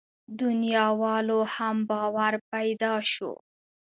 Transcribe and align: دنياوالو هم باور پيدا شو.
دنياوالو 0.39 1.39
هم 1.55 1.75
باور 1.89 2.33
پيدا 2.51 2.93
شو. 3.11 3.31